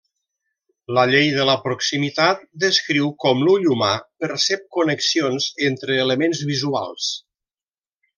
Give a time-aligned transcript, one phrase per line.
[0.97, 3.91] La llei de la proximitat descriu com l'ull humà
[4.25, 7.13] percep connexions entre elements visuals.